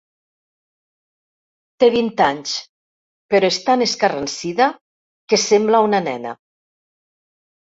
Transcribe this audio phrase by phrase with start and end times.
[1.83, 2.55] Té vint anys,
[3.33, 4.71] però és tan escarransida
[5.29, 6.35] que sembla una nena.